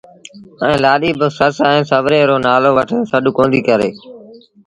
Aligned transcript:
ائيٚݩ 0.63 0.81
لآڏيٚ 0.83 1.17
بآ 1.19 1.27
سس 1.37 1.55
ائيٚݩ 1.67 1.87
سُوري 1.89 2.19
رو 2.29 2.37
نآلو 2.45 2.69
وٺي 2.77 2.97
سڏ 3.11 3.25
ڪونديٚ 3.37 3.65
ڪري 3.67 3.89